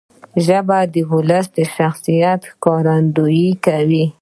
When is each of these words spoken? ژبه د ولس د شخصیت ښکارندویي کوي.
ژبه 0.45 0.79
د 0.93 0.95
ولس 1.13 1.47
د 1.57 1.59
شخصیت 1.75 2.41
ښکارندویي 2.51 3.49
کوي. 3.65 4.05